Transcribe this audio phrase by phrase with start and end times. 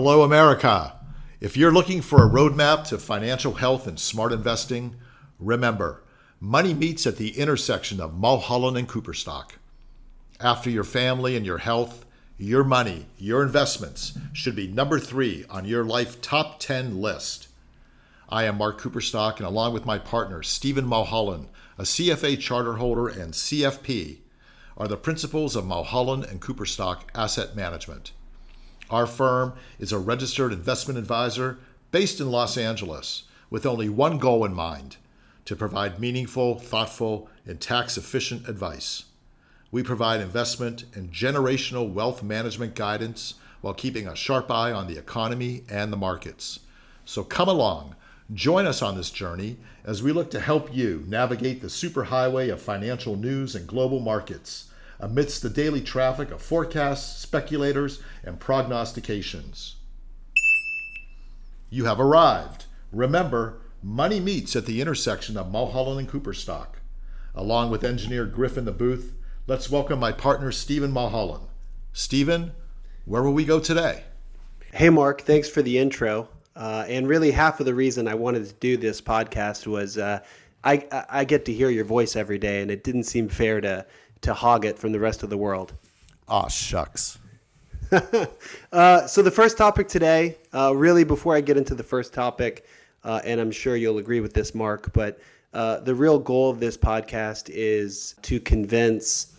[0.00, 0.94] Hello, America.
[1.40, 4.94] If you're looking for a roadmap to financial health and smart investing,
[5.40, 6.04] remember
[6.38, 9.56] money meets at the intersection of Mulholland and Cooperstock.
[10.38, 12.04] After your family and your health,
[12.36, 17.48] your money, your investments should be number three on your life top 10 list.
[18.28, 23.08] I am Mark Cooperstock, and along with my partner, Stephen Mulholland, a CFA charter holder
[23.08, 24.18] and CFP,
[24.76, 28.12] are the principals of Mulholland and Cooperstock Asset Management.
[28.90, 31.58] Our firm is a registered investment advisor
[31.90, 34.96] based in Los Angeles with only one goal in mind
[35.44, 39.04] to provide meaningful, thoughtful, and tax efficient advice.
[39.70, 44.98] We provide investment and generational wealth management guidance while keeping a sharp eye on the
[44.98, 46.60] economy and the markets.
[47.04, 47.94] So come along,
[48.32, 52.62] join us on this journey as we look to help you navigate the superhighway of
[52.62, 54.67] financial news and global markets
[55.00, 59.76] amidst the daily traffic of forecasts, speculators, and prognostications.
[61.70, 62.64] You have arrived.
[62.92, 66.80] Remember, money meets at the intersection of Mulholland and Cooperstock.
[67.34, 69.14] Along with engineer Griffin the booth,
[69.46, 71.46] let's welcome my partner, Stephen Mulholland.
[71.92, 72.52] Stephen,
[73.04, 74.04] where will we go today?
[74.72, 76.28] Hey, Mark, thanks for the intro.
[76.56, 80.20] Uh, and really, half of the reason I wanted to do this podcast was uh,
[80.64, 83.86] I, I get to hear your voice every day, and it didn't seem fair to,
[84.22, 85.72] to hog it from the rest of the world.
[86.28, 87.18] Aw, shucks.
[88.72, 92.66] uh, so, the first topic today, uh, really, before I get into the first topic,
[93.04, 95.18] uh, and I'm sure you'll agree with this, Mark, but
[95.54, 99.34] uh, the real goal of this podcast is to convince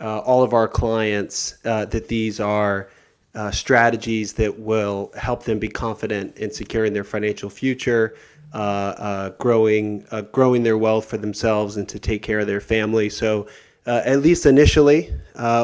[0.00, 2.90] uh, all of our clients uh, that these are
[3.34, 8.16] uh, strategies that will help them be confident in securing their financial future,
[8.52, 13.08] uh, uh, growing growing their wealth for themselves, and to take care of their family.
[13.08, 13.46] So,
[13.86, 15.12] at least initially,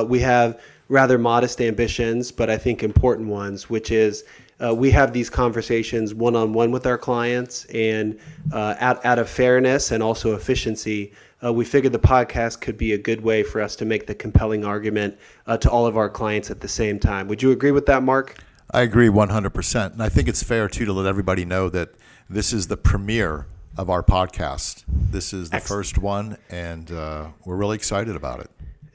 [0.06, 4.24] we have rather modest ambitions, but I think important ones, which is
[4.60, 8.18] uh, we have these conversations one on one with our clients, and
[8.52, 11.12] uh, out, out of fairness and also efficiency,
[11.44, 14.14] uh, we figured the podcast could be a good way for us to make the
[14.14, 17.28] compelling argument uh, to all of our clients at the same time.
[17.28, 18.42] Would you agree with that, Mark?
[18.72, 19.92] I agree 100%.
[19.92, 21.90] And I think it's fair, too, to let everybody know that
[22.28, 23.46] this is the premiere
[23.78, 24.82] of our podcast.
[24.88, 25.78] This is the Excellent.
[25.78, 28.50] first one, and uh, we're really excited about it.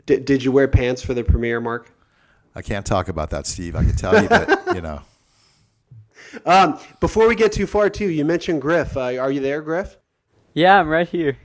[0.05, 1.89] D- did you wear pants for the premiere, Mark?
[2.53, 3.75] I can't talk about that, Steve.
[3.77, 5.01] I can tell you that, you know.
[6.47, 8.97] Um, before we get too far, too, you mentioned Griff.
[8.97, 9.97] Uh, are you there, Griff?
[10.53, 11.37] Yeah, I'm right here.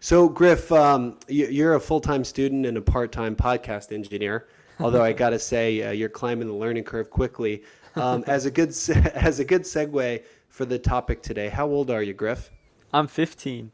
[0.00, 4.48] So, Griff, um, you're a full time student and a part time podcast engineer.
[4.80, 7.62] Although I got to say, uh, you're climbing the learning curve quickly.
[7.96, 8.68] Um, as a good
[9.14, 12.50] as a good segue for the topic today, how old are you, Griff?
[12.92, 13.70] I'm 15.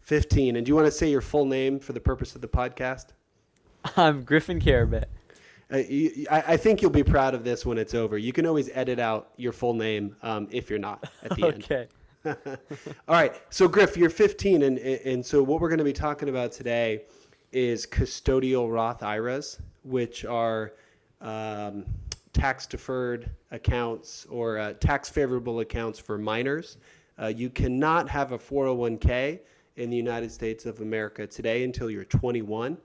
[0.00, 0.56] 15.
[0.56, 3.06] And do you want to say your full name for the purpose of the podcast?
[3.96, 5.08] I'm Griffin Carabet.
[5.72, 8.18] Uh, you, I, I, think you'll be proud of this when it's over.
[8.18, 11.64] You can always edit out your full name um, if you're not at the end.
[11.64, 11.88] okay.
[13.08, 13.34] All right.
[13.50, 14.62] So, Griff, you're 15.
[14.62, 17.04] And, and so, what we're going to be talking about today
[17.52, 20.74] is custodial Roth IRAs, which are
[21.20, 21.84] um,
[22.32, 26.76] tax deferred accounts or uh, tax favorable accounts for minors.
[27.20, 29.40] Uh, you cannot have a 401k
[29.76, 32.76] in the United States of America today until you're 21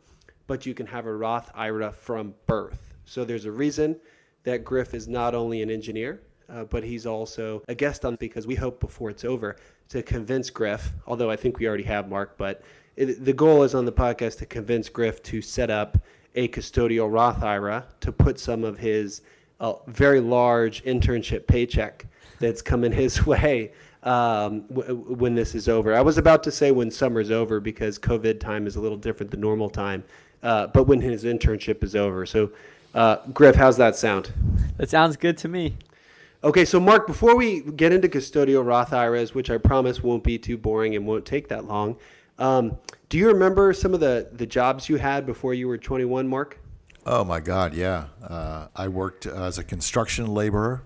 [0.47, 2.95] but you can have a Roth IRA from birth.
[3.05, 3.97] So there's a reason
[4.43, 8.47] that Griff is not only an engineer, uh, but he's also a guest on because
[8.47, 9.57] we hope before it's over
[9.89, 12.63] to convince Griff, although I think we already have Mark, but
[12.95, 15.97] it, the goal is on the podcast to convince Griff to set up
[16.35, 19.21] a custodial Roth IRA to put some of his
[19.59, 22.05] uh, very large internship paycheck
[22.39, 23.73] that's coming his way
[24.03, 25.96] um, w- when this is over.
[25.96, 29.31] I was about to say when summer's over because COVID time is a little different
[29.31, 30.03] than normal time
[30.44, 32.25] uh, but when his internship is over.
[32.25, 32.52] So,
[32.94, 34.31] uh, Griff, how's that sound?
[34.78, 35.75] That sounds good to me.
[36.44, 40.38] Okay, so Mark, before we get into custodial Roth IRAs, which I promise won't be
[40.38, 41.97] too boring and won't take that long,
[42.38, 42.78] um,
[43.09, 46.60] do you remember some of the, the jobs you had before you were 21, Mark?
[47.06, 48.06] Oh, my God, yeah.
[48.24, 50.83] Uh, I worked as a construction laborer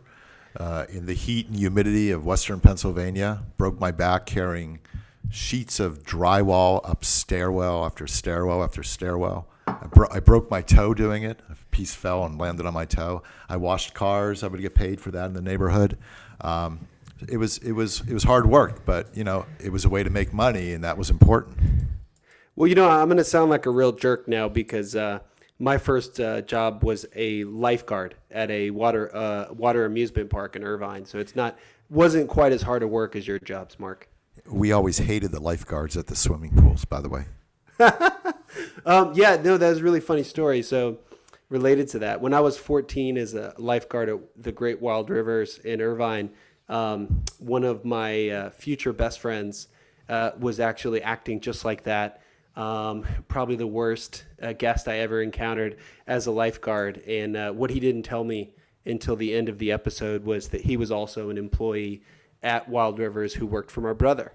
[0.58, 4.80] uh, in the heat and humidity of western Pennsylvania, broke my back carrying
[5.30, 9.48] sheets of drywall up stairwell after stairwell after stairwell.
[9.68, 11.40] I, bro- I, broke my toe doing it.
[11.50, 13.24] A piece fell and landed on my toe.
[13.48, 14.44] I washed cars.
[14.44, 15.98] I would get paid for that in the neighborhood.
[16.42, 16.88] Um,
[17.30, 20.04] it was it was it was hard work, but you know it was a way
[20.04, 21.58] to make money, and that was important.
[22.56, 25.20] Well, you know, I'm going to sound like a real jerk now because uh,
[25.62, 30.64] my first uh, job was a lifeguard at a water uh, water amusement park in
[30.64, 31.06] Irvine.
[31.06, 31.58] So it's not
[31.90, 34.10] wasn't quite as hard a work as your jobs, Mark.
[34.48, 37.26] We always hated the lifeguards at the swimming pools, by the way.
[38.86, 40.64] um, yeah, no, that was a really funny story.
[40.64, 40.98] So,
[41.50, 42.22] related to that.
[42.22, 46.32] When I was 14 as a lifeguard at the Great Wild Rivers in Irvine,
[46.70, 49.68] um, one of my uh, future best friends
[50.10, 52.21] uh, was actually acting just like that.
[52.56, 55.78] Um, probably the worst uh, guest I ever encountered
[56.08, 57.02] as a lifeguard.
[57.08, 58.54] And uh, what he didn't tell me
[58.86, 62.04] until the end of the episode was that he was also an employee
[62.44, 64.34] at Wild Rivers who worked for my brother.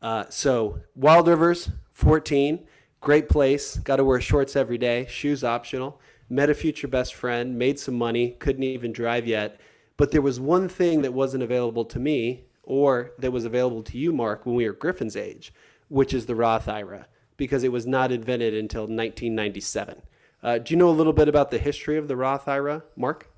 [0.00, 2.66] Uh, so, Wild Rivers, 14,
[3.00, 3.76] great place.
[3.76, 6.00] Got to wear shorts every day, shoes optional.
[6.28, 9.60] Met a future best friend, made some money, couldn't even drive yet.
[9.96, 13.98] But there was one thing that wasn't available to me or that was available to
[13.98, 15.52] you, Mark, when we were Griffin's age,
[15.92, 17.06] which is the Roth IRA,
[17.36, 20.00] because it was not invented until 1997.
[20.42, 23.28] Uh, do you know a little bit about the history of the Roth IRA, Mark?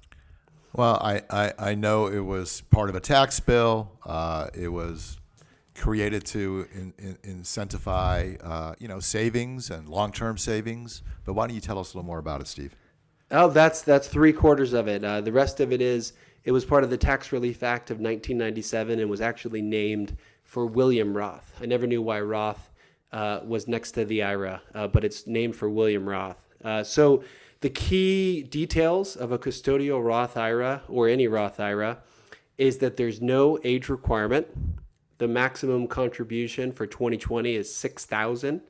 [0.73, 3.91] Well, I, I, I know it was part of a tax bill.
[4.07, 5.19] Uh, it was
[5.75, 11.03] created to in, in, incentivize, uh, you know, savings and long-term savings.
[11.25, 12.77] But why don't you tell us a little more about it, Steve?
[13.33, 15.05] Oh, that's that's three quarters of it.
[15.05, 16.13] Uh, the rest of it is
[16.45, 20.67] it was part of the Tax Relief Act of 1997 and was actually named for
[20.67, 21.53] William Roth.
[21.61, 22.71] I never knew why Roth
[23.13, 26.49] uh, was next to the IRA, uh, but it's named for William Roth.
[26.65, 27.25] Uh, so
[27.61, 31.99] the key details of a custodial Roth IRA or any Roth IRA
[32.59, 34.47] is that there's no age requirement.
[35.19, 38.61] The maximum contribution for 2020 is 6,000.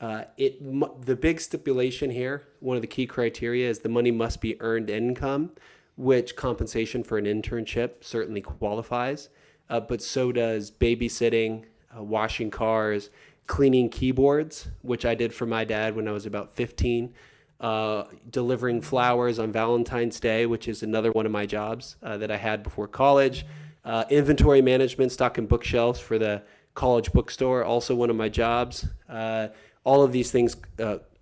[0.00, 0.58] Uh, it
[1.04, 4.88] the big stipulation here, one of the key criteria is the money must be earned
[4.88, 5.50] income,
[5.96, 9.28] which compensation for an internship certainly qualifies,
[9.70, 11.64] uh, but so does babysitting,
[11.96, 13.08] uh, washing cars,
[13.46, 17.14] cleaning keyboards, which I did for my dad when I was about 15,
[17.60, 22.30] uh, delivering flowers on Valentine's Day, which is another one of my jobs uh, that
[22.30, 23.46] I had before college,
[23.84, 26.42] uh, inventory management, stocking bookshelves for the
[26.74, 28.86] college bookstore, also one of my jobs.
[29.08, 29.48] Uh,
[29.84, 30.56] all of these things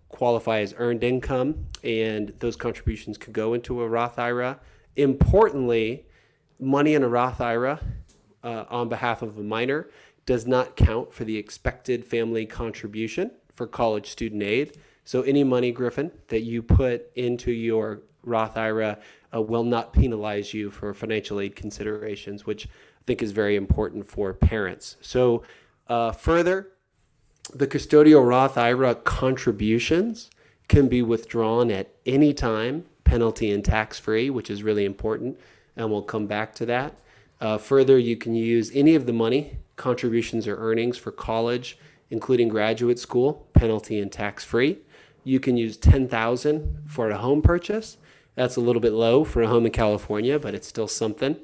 [0.08, 4.58] qualify as earned income, and those contributions could go into a Roth IRA.
[4.96, 6.06] Importantly,
[6.58, 7.80] money in a Roth IRA
[8.42, 9.88] uh, on behalf of a minor
[10.26, 14.76] does not count for the expected family contribution for college student aid.
[15.04, 18.98] So, any money, Griffin, that you put into your Roth IRA
[19.34, 24.06] uh, will not penalize you for financial aid considerations, which I think is very important
[24.06, 24.96] for parents.
[25.00, 25.42] So,
[25.88, 26.68] uh, further,
[27.54, 30.30] the custodial Roth IRA contributions
[30.68, 35.38] can be withdrawn at any time, penalty and tax free, which is really important,
[35.76, 36.94] and we'll come back to that.
[37.40, 41.78] Uh, further, you can use any of the money, contributions or earnings for college,
[42.10, 44.78] including graduate school, penalty and tax free.
[45.24, 47.98] You can use 10,000 for a home purchase.
[48.34, 51.36] That's a little bit low for a home in California, but it's still something.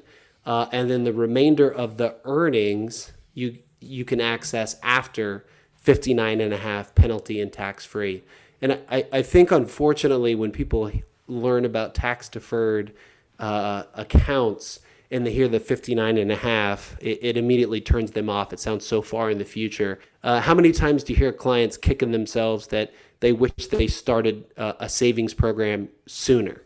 [0.45, 5.45] Uh, and then the remainder of the earnings you you can access after
[5.75, 8.23] 59 and a half penalty and tax free.
[8.61, 10.91] And I, I think unfortunately when people
[11.27, 12.93] learn about tax deferred
[13.37, 14.79] uh, accounts
[15.15, 18.51] and they hear the 59 and a half, it, it, immediately turns them off.
[18.51, 19.97] It sounds so far in the future.
[20.21, 24.43] Uh, how many times do you hear clients kicking themselves that they wish they started
[24.57, 26.63] uh, a savings program sooner?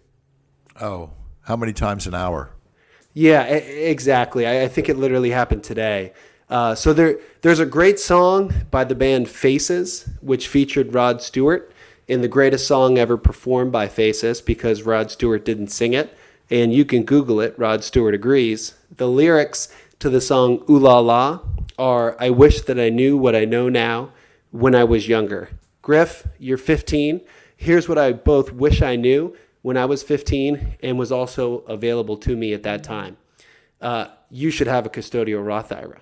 [0.82, 1.12] Oh,
[1.42, 2.50] how many times an hour?
[3.14, 4.48] Yeah, exactly.
[4.48, 6.14] I, I think it literally happened today.
[6.50, 11.72] Uh, so there, there's a great song by the band Faces, which featured Rod Stewart
[12.08, 16.18] in the greatest song ever performed by Faces because Rod Stewart didn't sing it.
[16.50, 18.76] And you can Google it, Rod Stewart agrees.
[18.96, 21.40] The lyrics to the song Ooh La La
[21.78, 24.12] are I wish that I knew what I know now
[24.52, 25.50] when I was younger.
[25.82, 27.22] Griff, you're 15.
[27.56, 32.18] Here's what I both wish I knew when I was 15 and was also available
[32.18, 33.18] to me at that time.
[33.82, 36.02] Uh, you should have a custodial Roth IRA.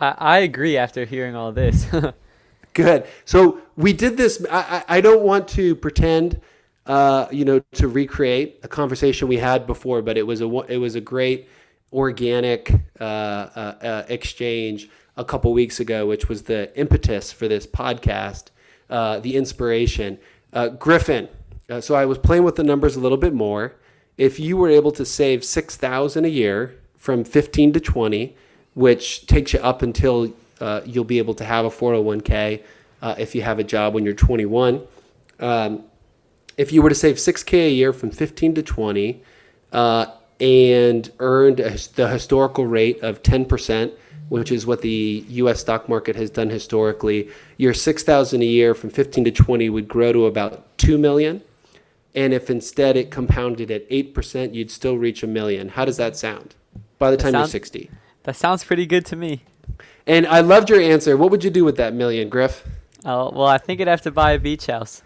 [0.00, 1.86] I, I agree after hearing all this.
[2.74, 3.06] Good.
[3.24, 4.44] So we did this.
[4.50, 6.40] I, I don't want to pretend,
[6.86, 10.78] uh, you know, to recreate a conversation we had before, but it was a it
[10.78, 11.48] was a great
[11.92, 17.66] organic uh, uh, uh exchange a couple weeks ago, which was the impetus for this
[17.66, 18.46] podcast,
[18.90, 20.18] uh, the inspiration.
[20.78, 21.28] Griffin.
[21.80, 23.74] so I was playing with the numbers a little bit more.
[24.16, 28.36] If you were able to save six thousand a year from fifteen to twenty
[28.74, 30.32] which takes you up until
[30.84, 32.60] you'll be able to have a 401k
[33.04, 34.82] uh, if you have a job when you're 21.
[35.38, 35.84] Um,
[36.56, 39.22] if you were to save 6k a year from 15 to 20
[39.72, 40.06] uh,
[40.40, 43.92] and earned a, the historical rate of 10%,
[44.28, 45.60] which is what the U.S.
[45.60, 50.12] stock market has done historically, your 6,000 a year from 15 to 20 would grow
[50.12, 51.42] to about 2 million.
[52.14, 55.70] And if instead it compounded at 8%, you'd still reach a million.
[55.70, 56.54] How does that sound
[56.98, 57.90] by the time sound, you're 60?
[58.22, 59.42] That sounds pretty good to me.
[60.06, 61.16] And I loved your answer.
[61.16, 62.64] What would you do with that million, Griff?
[63.04, 65.02] Oh well, I think I'd have to buy a beach house.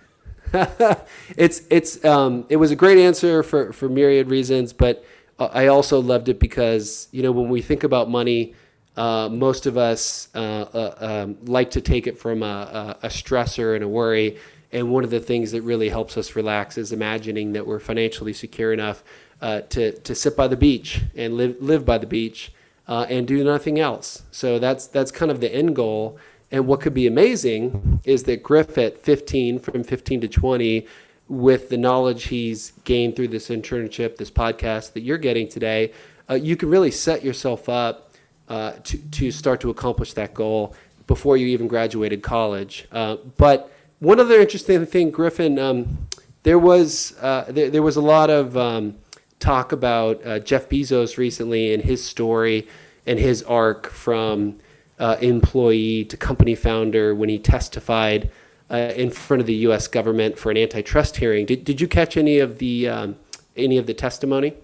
[1.36, 5.04] it's it's um, it was a great answer for for myriad reasons, but
[5.38, 8.54] uh, I also loved it because you know when we think about money,
[8.96, 13.74] uh, most of us uh, uh, um, like to take it from a, a, stressor
[13.74, 14.38] and a worry.
[14.72, 18.32] And one of the things that really helps us relax is imagining that we're financially
[18.32, 19.02] secure enough
[19.40, 22.52] uh, to to sit by the beach and live live by the beach
[22.88, 24.22] uh, and do nothing else.
[24.30, 26.18] So that's that's kind of the end goal.
[26.50, 30.86] And what could be amazing is that Griff at 15, from 15 to 20,
[31.28, 35.92] with the knowledge he's gained through this internship, this podcast that you're getting today,
[36.30, 38.12] uh, you can really set yourself up
[38.48, 40.74] uh, to, to start to accomplish that goal
[41.06, 42.86] before you even graduated college.
[42.90, 46.08] Uh, but one other interesting thing, Griffin, um,
[46.44, 48.96] there was uh, there, there, was a lot of um,
[49.38, 52.68] talk about uh, Jeff Bezos recently and his story
[53.06, 54.58] and his arc from
[54.98, 58.30] uh, employee to company founder when he testified
[58.70, 59.88] uh, in front of the U.S.
[59.88, 61.46] government for an antitrust hearing.
[61.46, 63.16] Did, did you catch any of the um,
[63.56, 64.54] any of the testimony?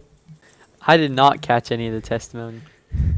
[0.86, 2.60] I did not catch any of the testimony.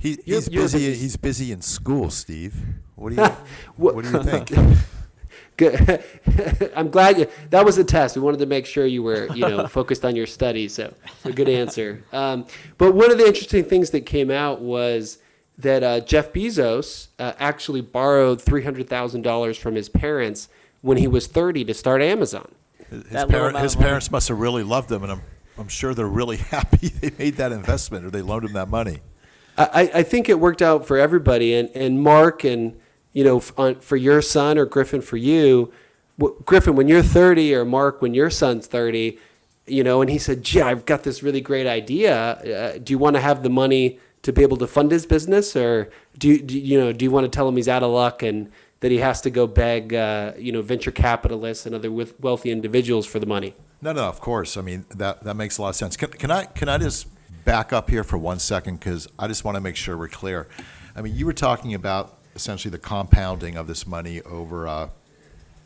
[0.01, 0.81] He, he's you're, busy.
[0.81, 2.55] You're, he's busy in school, Steve.
[2.95, 3.25] What do you
[3.77, 4.53] What do you think?
[5.57, 6.05] Good.
[6.77, 7.29] I'm glad you.
[7.49, 8.15] That was a test.
[8.15, 10.75] We wanted to make sure you were, you know, focused on your studies.
[10.75, 10.93] So,
[11.25, 12.05] a good answer.
[12.13, 12.47] Um,
[12.77, 15.17] but one of the interesting things that came out was
[15.59, 20.49] that uh, Jeff Bezos uh, actually borrowed three hundred thousand dollars from his parents
[20.83, 22.53] when he was thirty to start Amazon.
[22.91, 25.23] His, par- his parents must have really loved him, and I'm
[25.59, 29.01] I'm sure they're really happy they made that investment or they loaned him that money.
[29.59, 32.79] I, I think it worked out for everybody, and and Mark and
[33.13, 35.73] you know for your son or Griffin for you,
[36.45, 39.19] Griffin when you're thirty or Mark when your son's thirty.
[39.69, 42.15] You know, and he said, "Gee, I've got this really great idea.
[42.15, 45.55] Uh, do you want to have the money to be able to fund his business,
[45.55, 47.93] or do you, do, you know do you want to tell him he's out of
[47.93, 51.93] luck and that he has to go beg uh, you know venture capitalists and other
[52.19, 53.55] wealthy individuals for the money?
[53.81, 54.57] No, no, of course.
[54.57, 55.97] I mean that that makes a lot of sense.
[55.97, 57.07] Can, can I can I just
[57.45, 60.49] back up here for one second because I just want to make sure we're clear.
[60.97, 64.89] I mean, you were talking about essentially the compounding of this money over uh,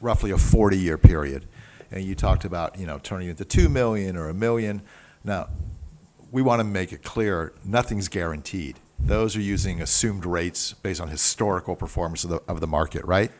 [0.02, 1.46] roughly a 40 year period,
[1.90, 4.82] and you talked about you know turning it into two million or a million.
[5.24, 5.48] Now,
[6.30, 8.78] we want to make it clear nothing's guaranteed.
[8.98, 13.30] Those are using assumed rates based on historical performance of the, of the market, right?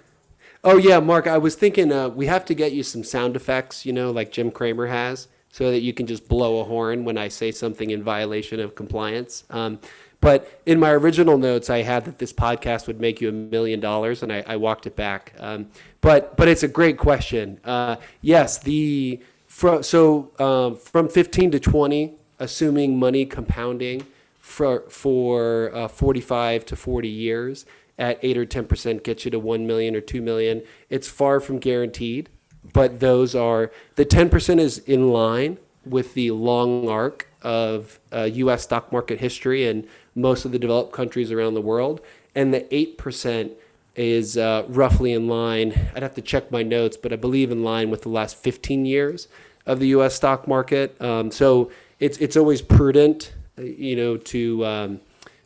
[0.62, 1.26] Oh yeah, Mark.
[1.26, 4.30] I was thinking uh, we have to get you some sound effects, you know, like
[4.30, 7.90] Jim Cramer has, so that you can just blow a horn when I say something
[7.90, 9.44] in violation of compliance.
[9.50, 9.78] Um,
[10.20, 13.80] but in my original notes, I had that this podcast would make you a million
[13.80, 15.32] dollars, and I, I, walked it back.
[15.38, 15.70] Um,
[16.02, 17.58] but but it's a great question.
[17.64, 24.06] Uh, yes, the so um, from 15 to 20 assuming money compounding
[24.40, 27.66] for for uh, 45 to 40 years
[27.98, 30.62] at 8 or 10% gets you to 1 million or 2 million.
[30.88, 32.30] It's far from guaranteed,
[32.72, 38.62] but those are the 10% is in line with the long arc of uh, US
[38.62, 42.00] stock market history and most of the developed countries around the world.
[42.34, 43.52] And the 8%
[43.96, 45.90] is uh, roughly in line.
[45.94, 48.86] I'd have to check my notes, but I believe in line with the last 15
[48.86, 49.28] years
[49.66, 51.00] of the US stock market.
[51.02, 55.00] Um, so it's it's always prudent, uh, you know, to um,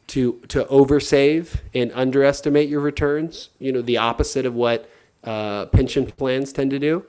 [0.08, 3.50] to to oversave and underestimate your returns.
[3.58, 4.88] You know, the opposite of what
[5.24, 7.04] uh, pension plans tend to do.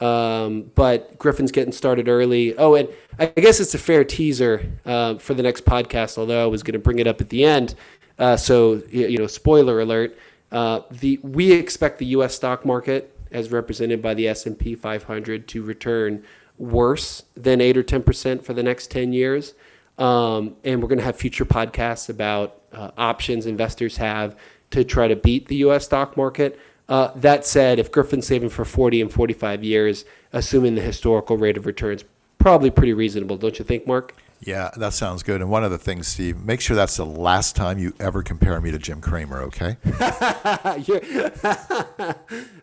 [0.00, 2.56] Um, but Griffin's getting started early.
[2.56, 6.18] Oh, and I guess it's a fair teaser uh, for the next podcast.
[6.18, 7.74] Although I was going to bring it up at the end,
[8.18, 10.16] uh, so you know, spoiler alert.
[10.52, 12.34] Uh, the we expect the U.S.
[12.34, 16.22] stock market, as represented by the S and P 500, to return
[16.58, 19.54] worse than 8 or 10% for the next 10 years.
[19.98, 24.36] Um, and we're going to have future podcasts about uh, options investors have
[24.70, 26.58] to try to beat the US stock market.
[26.88, 31.56] Uh, that said, if Griffin's saving for 40 and 45 years, assuming the historical rate
[31.56, 32.04] of returns,
[32.38, 34.14] probably pretty reasonable, don't you think, Mark?
[34.44, 35.40] Yeah, that sounds good.
[35.40, 38.70] And one other thing, Steve, make sure that's the last time you ever compare me
[38.72, 39.78] to Jim Cramer, okay?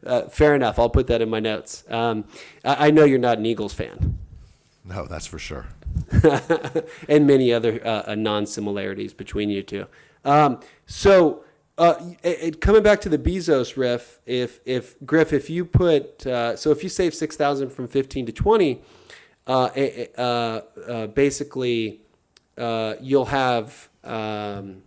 [0.06, 0.78] uh, fair enough.
[0.78, 1.84] I'll put that in my notes.
[1.90, 2.26] Um,
[2.64, 4.20] I, I, know you're not an Eagles fan.
[4.86, 5.66] No, that's for sure.
[7.10, 9.88] and many other uh, uh, non similarities between you two.
[10.24, 11.44] Um, so,
[11.80, 16.56] uh, it, coming back to the Bezos riff, if if Griff, if you put uh,
[16.56, 18.84] so if you save six thousand from fifteen to twenty,
[19.48, 19.70] Uh,
[20.18, 22.02] uh, uh, basically
[22.58, 24.84] you'll have um,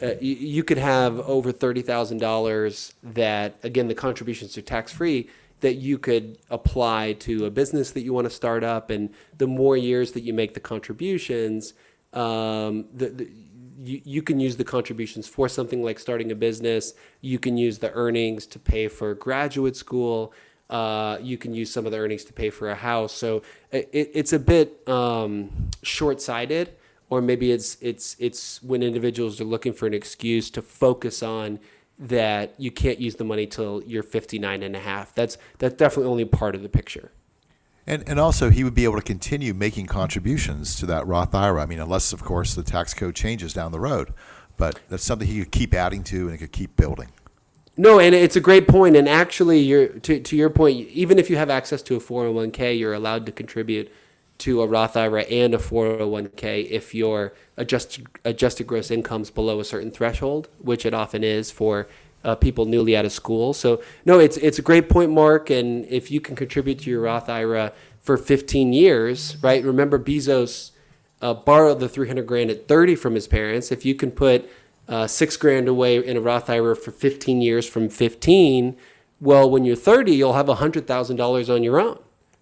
[0.00, 5.28] you, you, could have over thirty thousand dollars that again the contributions are tax free
[5.60, 9.46] that you could apply to a business that you want to start up and the
[9.46, 11.74] more years that you make the contributions
[12.14, 13.30] um, the, the
[13.82, 16.92] you, you can use the contributions for something like starting a business.
[17.20, 20.34] You can use the earnings to pay for graduate school.
[20.70, 23.12] Uh, you can use some of the earnings to pay for a house.
[23.12, 26.72] So it, it's a bit um, short-sighted,
[27.10, 31.58] or maybe it's it's it's when individuals are looking for an excuse to focus on
[31.98, 35.14] that you can't use the money till you're 59 and a half.
[35.14, 37.12] That's that's definitely only part of the picture.
[37.86, 41.62] And, and also, he would be able to continue making contributions to that Roth IRA.
[41.62, 44.12] I mean, unless, of course, the tax code changes down the road.
[44.56, 47.08] But that's something he could keep adding to and he could keep building.
[47.76, 48.96] No, and it's a great point.
[48.96, 52.78] And actually, you're, to, to your point, even if you have access to a 401k,
[52.78, 53.90] you're allowed to contribute
[54.38, 59.60] to a Roth IRA and a 401k if your adjusted, adjusted gross income is below
[59.60, 61.88] a certain threshold, which it often is for
[62.24, 63.52] uh, people newly out of school.
[63.52, 65.50] So no, it's it's a great point, Mark.
[65.50, 69.62] And if you can contribute to your Roth IRA for 15 years, right?
[69.62, 70.72] Remember Bezos
[71.22, 73.70] uh, borrowed the 300 grand at 30 from his parents.
[73.70, 74.50] If you can put
[74.88, 78.76] uh, six grand away in a Roth IRA for 15 years from 15,
[79.20, 81.98] well, when you're 30, you'll have $100,000 on your own,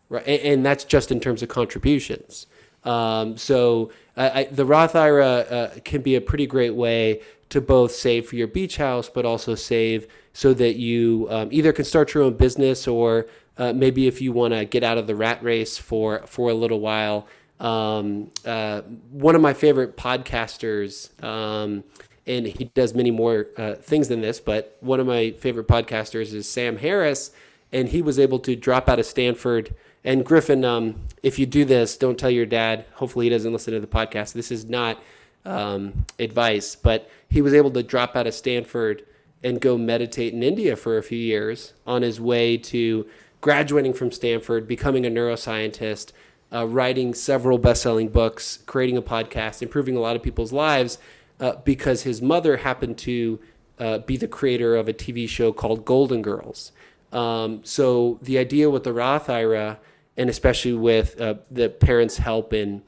[0.08, 0.26] right?
[0.26, 2.46] And, and, that's just in terms of contributions.
[2.84, 7.92] Um, so I, the Roth IRA uh, can be a pretty great way to both
[7.92, 12.14] save for your beach house, but also save so that you um, either can start
[12.14, 13.26] your own business or
[13.56, 16.54] uh, maybe if you want to get out of the rat race for for a
[16.54, 17.26] little while.
[17.58, 21.82] Um, uh, one of my favorite podcasters, um,
[22.28, 26.34] and he does many more uh, things than this, but one of my favorite podcasters
[26.34, 27.32] is Sam Harris,
[27.72, 29.74] and he was able to drop out of Stanford.
[30.04, 32.84] And Griffin, um, if you do this, don't tell your dad.
[32.94, 34.34] Hopefully, he doesn't listen to the podcast.
[34.34, 35.02] This is not
[35.46, 39.04] um, advice, but he was able to drop out of Stanford
[39.42, 43.06] and go meditate in India for a few years on his way to
[43.40, 46.12] graduating from Stanford, becoming a neuroscientist,
[46.52, 50.98] uh, writing several best selling books, creating a podcast, improving a lot of people's lives
[51.40, 53.38] uh, because his mother happened to
[53.78, 56.72] uh, be the creator of a TV show called Golden Girls.
[57.12, 59.78] Um, so the idea with the Roth IRA,
[60.16, 62.82] and especially with uh, the parents' help in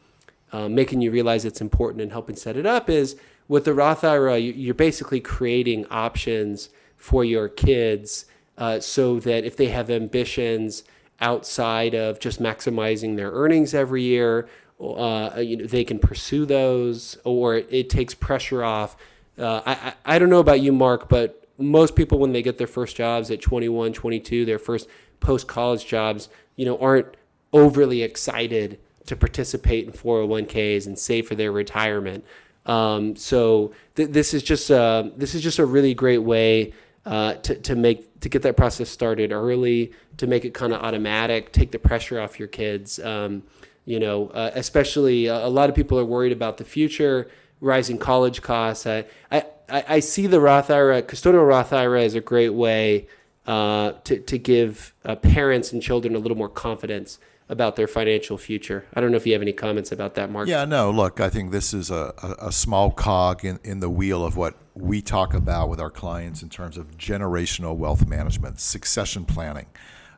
[0.53, 3.17] uh, making you realize it's important and helping set it up, is
[3.49, 8.27] with the Roth IRA, you're basically creating options for your kids
[8.59, 10.85] uh, so that if they have ambitions
[11.21, 14.49] outside of just maximizing their earnings every year,
[14.81, 18.97] uh, you know, they can pursue those, or it takes pressure off.
[19.39, 22.67] Uh, I, I don't know about you, Mark, but most people, when they get their
[22.67, 24.89] first jobs at 21, 22, their first
[25.21, 27.17] post college jobs, you know, aren't
[27.53, 32.25] overly excited to participate in 401ks and save for their retirement.
[32.67, 36.73] Um, so th- this is just a, this is just a really great way
[37.07, 40.83] uh, to to make to get that process started early, to make it kind of
[40.83, 42.99] automatic, take the pressure off your kids.
[42.99, 43.43] Um,
[43.91, 47.29] you know, uh, especially uh, a lot of people are worried about the future,
[47.61, 48.87] rising college costs.
[48.87, 53.09] I I, I see the Roth IRA, custodial Roth IRA, as a great way
[53.47, 58.39] uh, to to give uh, parents and children a little more confidence about their financial
[58.39, 58.87] future.
[58.95, 60.47] I don't know if you have any comments about that, Mark.
[60.47, 63.91] Yeah, no, look, I think this is a, a, a, small cog in, in the
[63.91, 68.61] wheel of what we talk about with our clients in terms of generational wealth management,
[68.61, 69.67] succession planning.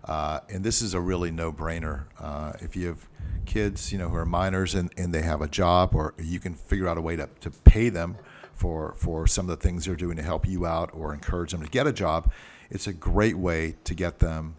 [0.05, 2.05] Uh, and this is a really no brainer.
[2.19, 3.09] Uh, if you have
[3.47, 6.55] kids, you know, who are minors and, and they have a job, or you can
[6.55, 8.17] figure out a way to, to pay them
[8.53, 11.63] for, for some of the things they're doing to help you out or encourage them
[11.63, 12.33] to get a job,
[12.71, 14.57] it's a great way to get them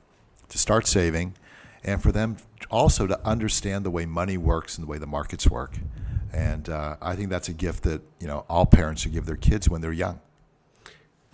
[0.50, 1.36] to start saving
[1.84, 2.38] and for them
[2.70, 5.78] also to understand the way money works and the way the markets work.
[6.32, 9.36] And uh, I think that's a gift that you know all parents should give their
[9.36, 10.20] kids when they're young.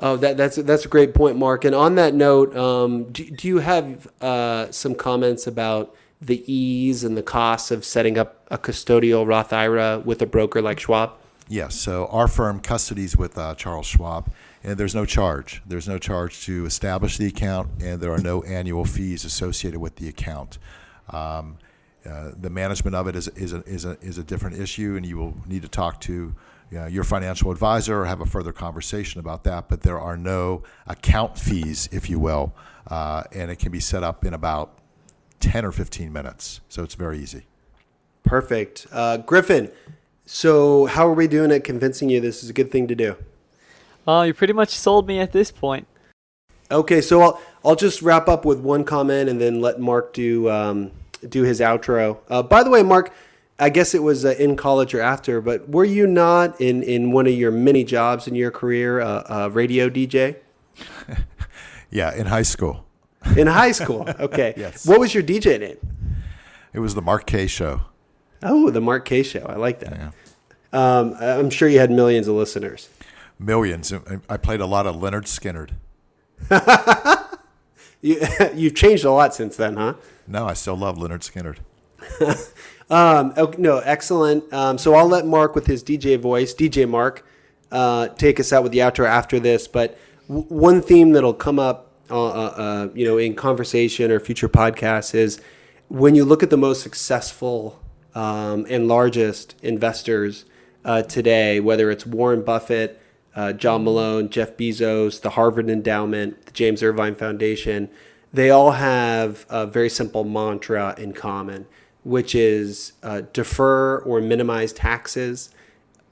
[0.01, 1.65] Oh, that, that's that's a great point, Mark.
[1.65, 7.03] And on that note, um, do, do you have uh, some comments about the ease
[7.03, 11.11] and the costs of setting up a custodial Roth IRA with a broker like Schwab?
[11.49, 11.75] Yes.
[11.75, 14.31] So our firm custodies with uh, Charles Schwab,
[14.63, 15.61] and there's no charge.
[15.65, 19.97] There's no charge to establish the account, and there are no annual fees associated with
[19.97, 20.59] the account.
[21.09, 21.57] Um,
[22.09, 25.05] uh, the management of it is, is, a, is, a, is a different issue, and
[25.05, 26.33] you will need to talk to
[26.71, 29.69] you know, your financial advisor or have a further conversation about that.
[29.69, 32.53] But there are no account fees, if you will,
[32.87, 34.77] uh, and it can be set up in about
[35.39, 36.61] 10 or 15 minutes.
[36.69, 37.45] So it's very easy.
[38.23, 38.85] Perfect.
[38.91, 39.71] Uh, Griffin,
[40.25, 43.15] so how are we doing at convincing you this is a good thing to do?
[44.07, 45.87] Oh, you pretty much sold me at this point.
[46.71, 50.49] Okay, so I'll I'll just wrap up with one comment and then let Mark do
[50.49, 50.91] um,
[51.27, 52.19] do his outro.
[52.29, 53.11] Uh, by the way, Mark,
[53.59, 57.11] I guess it was uh, in college or after, but were you not in in
[57.11, 60.37] one of your many jobs in your career, uh, a radio DJ?
[61.91, 62.85] yeah, in high school.
[63.35, 64.53] In high school, okay.
[64.57, 64.87] yes.
[64.87, 65.77] What was your DJ name?
[66.71, 67.81] It was the Mark Kaye Show.
[68.41, 69.45] Oh, the Mark Kaye Show.
[69.45, 69.91] I like that.
[69.91, 70.11] Yeah.
[70.71, 72.87] Um, I'm sure you had millions of listeners
[73.39, 73.93] millions.
[74.29, 75.71] I played a lot of Lynyrd Skynyrd.
[78.01, 79.95] You, you've changed a lot since then, huh?
[80.25, 81.57] No, I still love Lynyrd Skynyrd.
[82.89, 84.51] Um, no, excellent.
[84.53, 87.25] Um, so I'll let Mark with his DJ voice, DJ Mark,
[87.71, 89.67] uh, take us out with the outro after this.
[89.67, 89.97] But
[90.27, 94.49] w- one theme that'll come up, uh, uh, uh, you know, in conversation or future
[94.49, 95.39] podcasts is
[95.87, 97.79] when you look at the most successful
[98.15, 100.45] um, and largest investors
[100.85, 102.99] uh, today, whether it's Warren Buffett,
[103.35, 107.89] uh, John Malone, Jeff Bezos, the Harvard Endowment, the James Irvine Foundation,
[108.33, 111.65] they all have a very simple mantra in common,
[112.03, 115.49] which is uh, defer or minimize taxes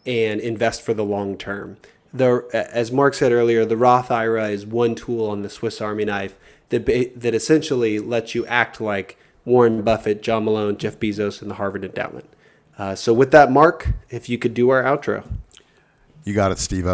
[0.06, 1.78] and invest for the long term.
[2.14, 6.06] The, as Mark said earlier, the Roth IRA is one tool on the Swiss Army
[6.06, 6.38] knife
[6.70, 11.56] that, that essentially lets you act like Warren Buffett, John Malone, Jeff Bezos, and the
[11.56, 12.30] Harvard Endowment.
[12.78, 15.28] Uh, so, with that, Mark, if you could do our outro.
[16.24, 16.86] You got it, Steve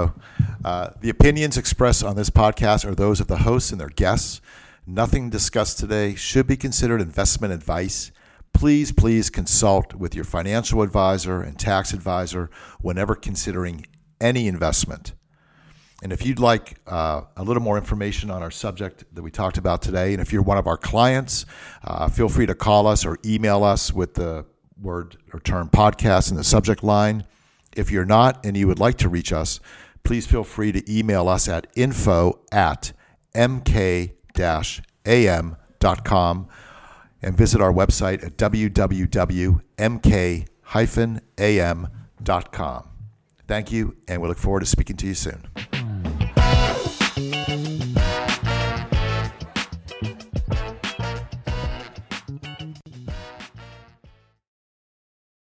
[0.63, 4.39] uh, the opinions expressed on this podcast are those of the hosts and their guests.
[4.85, 8.11] Nothing discussed today should be considered investment advice.
[8.53, 13.85] Please, please consult with your financial advisor and tax advisor whenever considering
[14.21, 15.13] any investment.
[16.01, 19.57] And if you'd like uh, a little more information on our subject that we talked
[19.57, 21.45] about today, and if you're one of our clients,
[21.83, 24.45] uh, feel free to call us or email us with the
[24.81, 27.25] word or term podcast in the subject line.
[27.75, 29.59] If you're not and you would like to reach us,
[30.03, 32.91] please feel free to email us at info at
[33.33, 34.11] mk
[35.05, 36.47] am.com
[37.23, 38.79] and visit our website at www.mk-am.com.
[43.45, 45.47] Thank you, and we look forward to speaking to you soon.